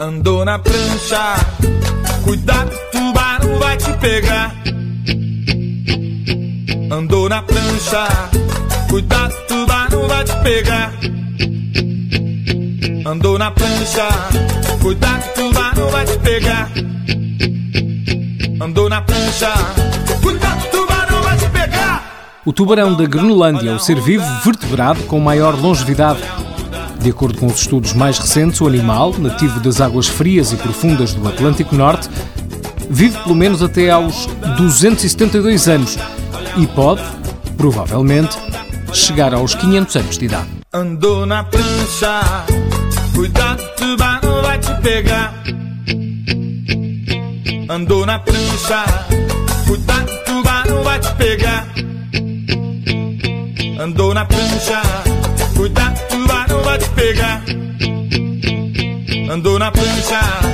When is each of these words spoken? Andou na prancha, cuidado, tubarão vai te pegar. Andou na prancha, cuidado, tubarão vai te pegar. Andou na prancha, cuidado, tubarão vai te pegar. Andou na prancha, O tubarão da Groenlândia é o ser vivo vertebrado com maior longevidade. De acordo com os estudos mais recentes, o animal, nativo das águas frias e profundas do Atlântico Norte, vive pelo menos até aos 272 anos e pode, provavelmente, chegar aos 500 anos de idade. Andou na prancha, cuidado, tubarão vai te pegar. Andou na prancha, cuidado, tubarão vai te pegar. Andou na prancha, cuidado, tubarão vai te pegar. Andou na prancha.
Andou 0.00 0.42
na 0.42 0.58
prancha, 0.58 1.36
cuidado, 2.24 2.70
tubarão 2.92 3.58
vai 3.58 3.76
te 3.76 3.92
pegar. 3.98 4.54
Andou 6.90 7.28
na 7.28 7.42
prancha, 7.42 8.08
cuidado, 8.88 9.34
tubarão 9.46 10.08
vai 10.08 10.24
te 10.24 10.36
pegar. 10.42 10.92
Andou 13.04 13.38
na 13.38 13.50
prancha, 13.50 14.08
cuidado, 14.80 15.34
tubarão 15.34 15.90
vai 15.90 16.06
te 16.06 16.18
pegar. 16.20 16.70
Andou 18.62 18.88
na 18.88 19.02
prancha, 19.02 19.52
O 22.46 22.52
tubarão 22.52 22.94
da 22.94 23.06
Groenlândia 23.06 23.70
é 23.70 23.74
o 23.74 23.78
ser 23.78 23.98
vivo 23.98 24.24
vertebrado 24.44 25.02
com 25.04 25.18
maior 25.18 25.58
longevidade. 25.58 26.20
De 27.00 27.08
acordo 27.08 27.38
com 27.38 27.46
os 27.46 27.60
estudos 27.60 27.94
mais 27.94 28.18
recentes, 28.18 28.60
o 28.60 28.66
animal, 28.66 29.14
nativo 29.18 29.60
das 29.60 29.80
águas 29.80 30.08
frias 30.08 30.52
e 30.52 30.56
profundas 30.56 31.14
do 31.14 31.26
Atlântico 31.26 31.74
Norte, 31.74 32.10
vive 32.90 33.16
pelo 33.22 33.34
menos 33.34 33.62
até 33.62 33.90
aos 33.90 34.26
272 34.58 35.68
anos 35.68 35.96
e 36.58 36.66
pode, 36.66 37.02
provavelmente, 37.56 38.36
chegar 38.92 39.32
aos 39.32 39.54
500 39.54 39.96
anos 39.96 40.18
de 40.18 40.26
idade. 40.26 40.48
Andou 40.70 41.24
na 41.24 41.44
prancha, 41.44 42.20
cuidado, 43.14 43.62
tubarão 43.76 44.42
vai 44.42 44.58
te 44.58 44.74
pegar. 44.82 45.34
Andou 47.70 48.04
na 48.04 48.18
prancha, 48.18 48.84
cuidado, 49.66 50.10
tubarão 50.26 50.82
vai 50.82 51.00
te 51.00 51.14
pegar. 51.14 51.43
Andou 53.84 54.14
na 54.14 54.24
prancha, 54.24 54.80
cuidado, 55.54 56.00
tubarão 56.08 56.62
vai 56.62 56.78
te 56.78 56.88
pegar. 56.88 57.44
Andou 59.30 59.58
na 59.58 59.70
prancha. 59.70 60.53